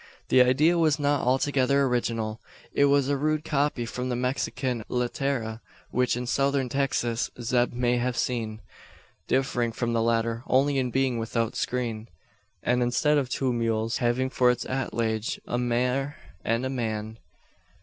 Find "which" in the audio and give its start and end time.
5.91-6.17